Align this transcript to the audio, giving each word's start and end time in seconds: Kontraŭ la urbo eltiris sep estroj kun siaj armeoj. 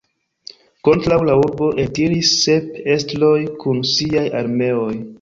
Kontraŭ 0.87 1.17
la 1.27 1.35
urbo 1.41 1.69
eltiris 1.85 2.33
sep 2.41 2.83
estroj 2.97 3.39
kun 3.63 3.89
siaj 3.95 4.29
armeoj. 4.43 4.95